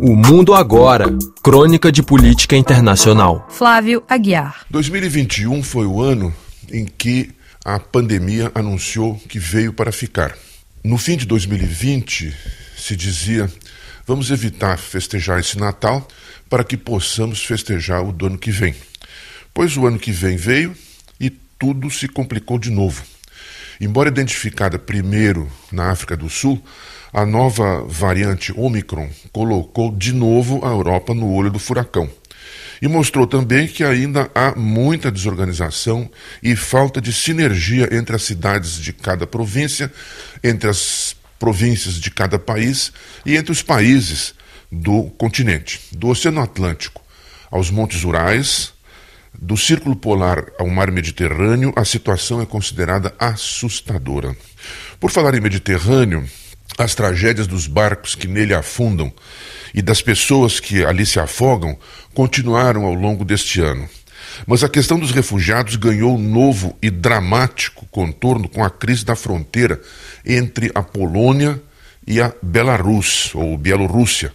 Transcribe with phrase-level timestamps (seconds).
[0.00, 1.06] O Mundo Agora
[1.42, 3.46] Crônica de Política Internacional.
[3.48, 4.66] Flávio Aguiar.
[4.70, 6.34] 2021 foi o ano
[6.70, 7.30] em que
[7.64, 10.36] a pandemia anunciou que veio para ficar.
[10.82, 12.34] No fim de 2020,
[12.76, 13.50] se dizia:
[14.06, 16.06] vamos evitar festejar esse Natal
[16.48, 18.74] para que possamos festejar o do ano que vem.
[19.54, 20.76] Pois o ano que vem veio
[21.20, 23.02] e tudo se complicou de novo.
[23.80, 26.62] Embora identificada primeiro na África do Sul,
[27.12, 32.08] a nova variante Omicron colocou de novo a Europa no olho do furacão.
[32.80, 36.10] E mostrou também que ainda há muita desorganização
[36.42, 39.90] e falta de sinergia entre as cidades de cada província,
[40.44, 42.92] entre as províncias de cada país
[43.24, 44.34] e entre os países
[44.70, 47.02] do continente, do Oceano Atlântico
[47.50, 48.72] aos Montes Urais,
[49.38, 54.36] do Círculo Polar ao Mar Mediterrâneo, a situação é considerada assustadora.
[54.98, 56.26] Por falar em Mediterrâneo,
[56.78, 59.12] as tragédias dos barcos que nele afundam
[59.74, 61.76] e das pessoas que ali se afogam
[62.14, 63.88] continuaram ao longo deste ano.
[64.46, 69.80] Mas a questão dos refugiados ganhou novo e dramático contorno com a crise da fronteira
[70.24, 71.60] entre a Polônia
[72.06, 74.32] e a Belarus, ou Bielorrússia,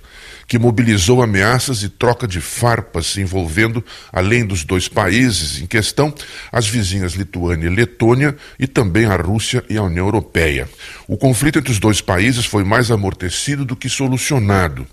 [0.51, 6.13] que mobilizou ameaças e troca de farpas envolvendo, além dos dois países em questão,
[6.51, 10.67] as vizinhas Lituânia e Letônia e também a Rússia e a União Europeia.
[11.07, 14.85] O conflito entre os dois países foi mais amortecido do que solucionado.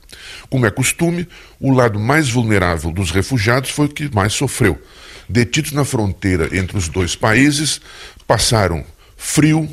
[0.48, 1.26] Como é costume,
[1.58, 4.80] o lado mais vulnerável dos refugiados foi o que mais sofreu.
[5.28, 7.80] Detidos na fronteira entre os dois países,
[8.28, 8.84] passaram
[9.16, 9.68] frio,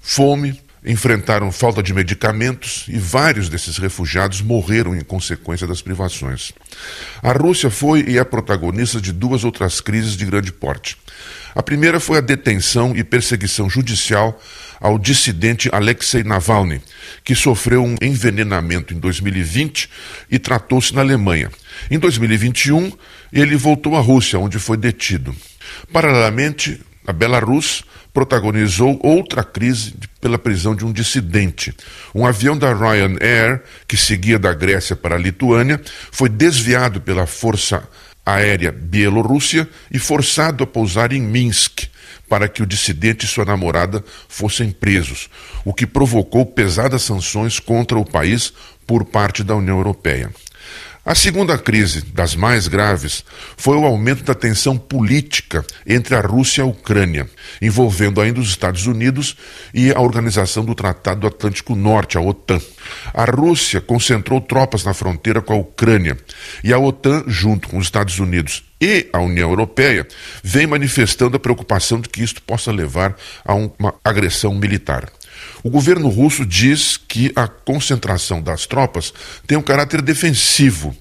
[0.00, 6.50] fome, enfrentaram falta de medicamentos e vários desses refugiados morreram em consequência das privações.
[7.22, 10.96] A Rússia foi e é protagonista de duas outras crises de grande porte.
[11.54, 14.40] A primeira foi a detenção e perseguição judicial
[14.80, 16.80] ao dissidente Alexei Navalny,
[17.22, 19.90] que sofreu um envenenamento em 2020
[20.30, 21.50] e tratou-se na Alemanha.
[21.90, 22.92] Em 2021,
[23.30, 25.36] ele voltou à Rússia, onde foi detido.
[25.92, 27.82] Paralelamente, a Belarus
[28.12, 31.74] protagonizou outra crise pela prisão de um dissidente.
[32.14, 35.80] Um avião da Ryanair, que seguia da Grécia para a Lituânia,
[36.12, 37.82] foi desviado pela Força
[38.26, 41.88] Aérea Bielorrússia e forçado a pousar em Minsk
[42.28, 45.30] para que o dissidente e sua namorada fossem presos,
[45.64, 48.52] o que provocou pesadas sanções contra o país
[48.86, 50.30] por parte da União Europeia.
[51.08, 53.24] A segunda crise, das mais graves,
[53.56, 57.26] foi o aumento da tensão política entre a Rússia e a Ucrânia,
[57.62, 59.34] envolvendo ainda os Estados Unidos
[59.72, 62.60] e a Organização do Tratado do Atlântico Norte, a OTAN.
[63.14, 66.14] A Rússia concentrou tropas na fronteira com a Ucrânia
[66.62, 70.06] e a OTAN, junto com os Estados Unidos e a União Europeia,
[70.44, 73.16] vem manifestando a preocupação de que isto possa levar
[73.46, 75.10] a uma agressão militar.
[75.62, 79.12] O governo russo diz que a concentração das tropas
[79.46, 80.96] tem um caráter defensivo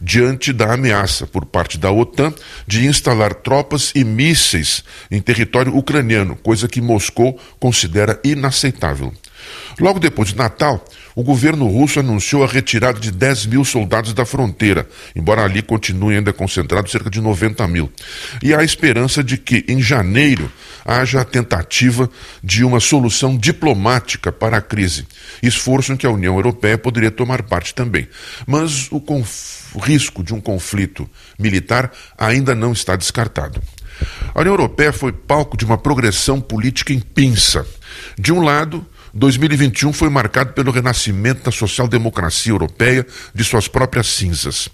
[0.00, 2.32] diante da ameaça por parte da OTAN
[2.66, 9.12] de instalar tropas e mísseis em território ucraniano, coisa que Moscou considera inaceitável.
[9.78, 10.84] Logo depois de Natal,
[11.14, 16.16] o governo russo anunciou a retirada de 10 mil soldados da fronteira, embora ali continue
[16.16, 17.92] ainda concentrado cerca de 90 mil.
[18.42, 20.50] E há esperança de que, em janeiro,
[20.84, 22.08] haja a tentativa
[22.42, 25.06] de uma solução diplomática para a crise,
[25.42, 28.08] esforço em que a União Europeia poderia tomar parte também.
[28.46, 29.02] Mas o,
[29.74, 33.60] o risco de um conflito militar ainda não está descartado.
[34.34, 37.66] A União Europeia foi palco de uma progressão política em pinça.
[38.16, 44.68] De um lado, 2021 foi marcado pelo renascimento da social-democracia europeia de suas próprias cinzas.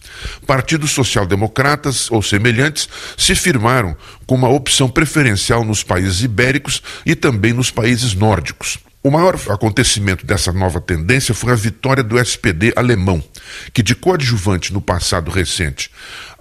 [0.47, 3.97] Partidos social-democratas ou semelhantes se firmaram
[4.27, 8.79] com uma opção preferencial nos países ibéricos e também nos países nórdicos.
[9.07, 13.23] O maior acontecimento dessa nova tendência foi a vitória do SPD alemão,
[13.75, 15.91] que, de coadjuvante no passado recente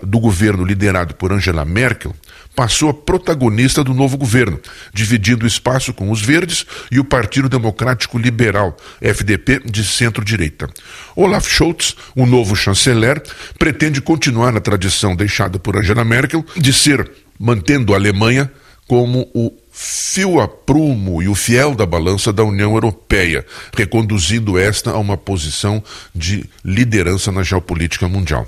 [0.06, 2.14] do governo liderado por Angela Merkel,
[2.56, 4.60] passou a protagonista do novo governo,
[4.94, 10.70] dividindo o espaço com os Verdes e o Partido Democrático Liberal, FDP, de centro-direita.
[11.16, 13.22] Olaf Scholz, o novo chanceler,
[13.58, 18.52] pretende continuar na tradição deixada por Angela Merkel de ser, mantendo a Alemanha
[18.88, 23.46] como o fio a prumo e o fiel da balança da União Europeia,
[23.76, 25.84] reconduzindo esta a uma posição
[26.14, 28.48] de liderança na geopolítica mundial.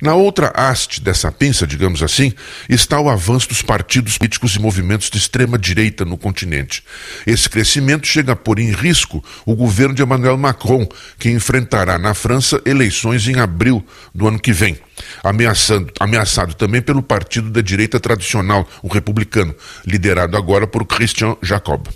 [0.00, 2.32] Na outra haste dessa pinça, digamos assim,
[2.68, 6.82] está o avanço dos partidos políticos e movimentos de extrema direita no continente.
[7.26, 10.88] Esse crescimento chega a pôr em risco o governo de Emmanuel Macron,
[11.18, 14.78] que enfrentará na França eleições em abril do ano que vem
[15.22, 19.54] ameaçando, ameaçado também pelo partido da direita tradicional, o republicano,
[19.86, 21.86] liderado agora por Christian Jacob.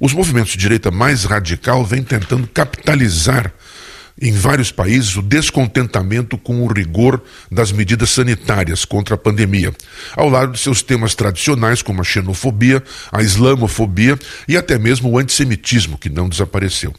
[0.00, 3.52] Os movimentos de direita mais radical vêm tentando capitalizar
[4.20, 9.72] em vários países o descontentamento com o rigor das medidas sanitárias contra a pandemia,
[10.16, 12.82] ao lado de seus temas tradicionais como a xenofobia,
[13.12, 16.94] a islamofobia e até mesmo o antissemitismo, que não desapareceu.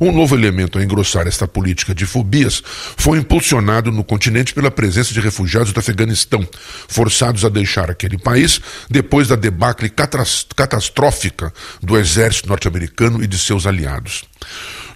[0.00, 5.12] Um novo elemento a engrossar esta política de fobias foi impulsionado no continente pela presença
[5.12, 6.46] de refugiados do Afeganistão,
[6.88, 11.52] forçados a deixar aquele país depois da debacle catastrófica
[11.82, 14.24] do exército norte-americano e de seus aliados.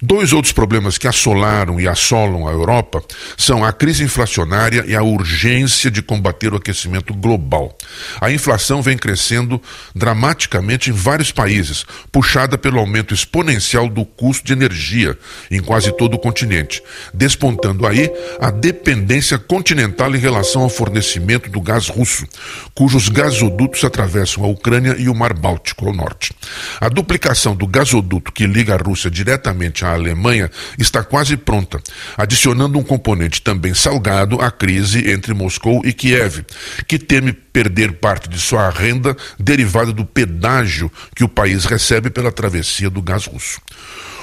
[0.01, 3.03] Dois outros problemas que assolaram e assolam a Europa
[3.37, 7.77] são a crise inflacionária e a urgência de combater o aquecimento global.
[8.21, 9.61] A inflação vem crescendo
[9.95, 15.19] dramaticamente em vários países, puxada pelo aumento exponencial do custo de energia
[15.51, 16.83] em quase todo o continente,
[17.15, 18.11] despontando aí
[18.41, 22.27] a dependência continental em relação ao fornecimento do gás russo,
[22.75, 26.33] cujos gasodutos atravessam a Ucrânia e o Mar Báltico ao norte.
[26.81, 31.81] A duplicação do gasoduto que liga a Rússia diretamente a Alemanha está quase pronta,
[32.17, 36.45] adicionando um componente também salgado à crise entre Moscou e Kiev,
[36.87, 42.33] que teme perder parte de sua renda derivada do pedágio que o país recebe pela
[42.33, 43.61] travessia do gás russo.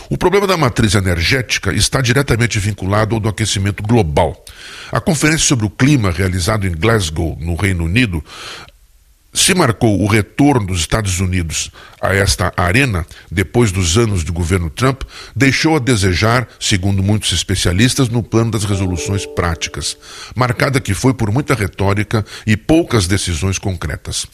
[0.10, 4.46] O problema da matriz energética está diretamente vinculado ao do aquecimento global.
[4.92, 8.24] A conferência sobre o clima realizada em Glasgow, no Reino Unido,
[9.34, 11.72] se marcou o retorno dos Estados Unidos
[12.04, 15.04] a esta arena, depois dos anos de governo Trump,
[15.34, 19.98] deixou a desejar, segundo muitos especialistas, no plano das resoluções práticas,
[20.36, 24.28] marcada que foi por muita retórica e poucas decisões concretas.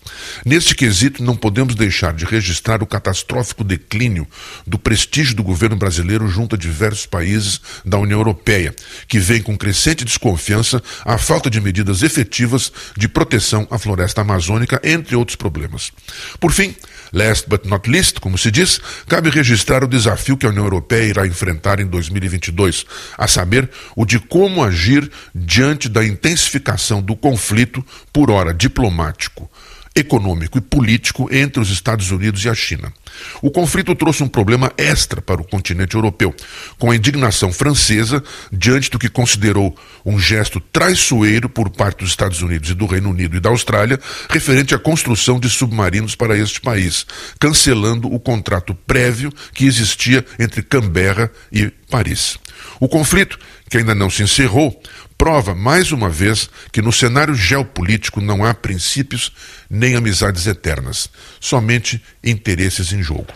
[0.43, 4.27] Neste quesito, não podemos deixar de registrar o catastrófico declínio
[4.65, 8.75] do prestígio do governo brasileiro junto a diversos países da União Europeia,
[9.07, 14.81] que vem com crescente desconfiança à falta de medidas efetivas de proteção à floresta amazônica
[14.89, 15.91] entre outros problemas.
[16.39, 16.75] Por fim,
[17.11, 21.09] last but not least, como se diz, cabe registrar o desafio que a União Europeia
[21.09, 22.85] irá enfrentar em 2022,
[23.17, 29.49] a saber, o de como agir diante da intensificação do conflito, por hora diplomático,
[29.95, 32.93] econômico e político entre os Estados Unidos e a China.
[33.41, 36.33] O conflito trouxe um problema extra para o continente europeu,
[36.77, 39.75] com a indignação francesa diante do que considerou
[40.05, 43.99] um gesto traiçoeiro por parte dos Estados Unidos e do Reino Unido e da Austrália
[44.29, 47.05] referente à construção de submarinos para este país,
[47.39, 52.37] cancelando o contrato prévio que existia entre Canberra e Paris.
[52.79, 53.37] O conflito,
[53.69, 54.81] que ainda não se encerrou,
[55.19, 59.33] prova mais uma vez que no cenário geopolítico não há princípios
[59.69, 61.09] nem amizades eternas,
[61.41, 63.27] somente interesses em jogo.